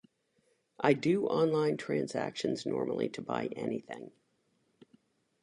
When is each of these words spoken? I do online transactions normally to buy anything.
I 0.79 0.93
do 0.93 1.27
online 1.27 1.77
transactions 1.77 2.65
normally 2.65 3.07
to 3.09 3.21
buy 3.21 3.49
anything. 3.55 4.09